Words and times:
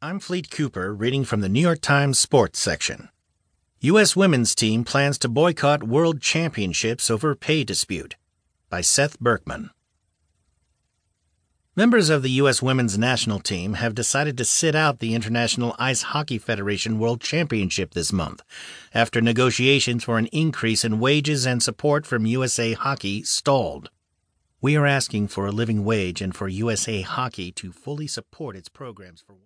I'm 0.00 0.20
Fleet 0.20 0.48
Cooper, 0.52 0.94
reading 0.94 1.24
from 1.24 1.40
the 1.40 1.48
New 1.48 1.58
York 1.58 1.80
Times 1.80 2.20
Sports 2.20 2.60
section. 2.60 3.08
U.S. 3.80 4.14
women's 4.14 4.54
team 4.54 4.84
plans 4.84 5.18
to 5.18 5.28
boycott 5.28 5.82
World 5.82 6.20
Championships 6.20 7.10
over 7.10 7.34
pay 7.34 7.64
dispute. 7.64 8.14
By 8.70 8.80
Seth 8.80 9.18
Berkman. 9.18 9.70
Members 11.74 12.10
of 12.10 12.22
the 12.22 12.30
U.S. 12.30 12.62
women's 12.62 12.96
national 12.96 13.40
team 13.40 13.74
have 13.74 13.96
decided 13.96 14.38
to 14.38 14.44
sit 14.44 14.76
out 14.76 15.00
the 15.00 15.16
International 15.16 15.74
Ice 15.80 16.02
Hockey 16.02 16.38
Federation 16.38 17.00
World 17.00 17.20
Championship 17.20 17.94
this 17.94 18.12
month 18.12 18.44
after 18.94 19.20
negotiations 19.20 20.04
for 20.04 20.16
an 20.16 20.26
increase 20.26 20.84
in 20.84 21.00
wages 21.00 21.44
and 21.44 21.60
support 21.60 22.06
from 22.06 22.24
USA 22.24 22.72
Hockey 22.72 23.24
stalled. 23.24 23.90
We 24.60 24.76
are 24.76 24.86
asking 24.86 25.26
for 25.28 25.48
a 25.48 25.52
living 25.52 25.84
wage 25.84 26.22
and 26.22 26.36
for 26.36 26.46
USA 26.46 27.00
Hockey 27.02 27.50
to 27.52 27.72
fully 27.72 28.06
support 28.06 28.54
its 28.54 28.68
programs 28.68 29.20
for 29.20 29.34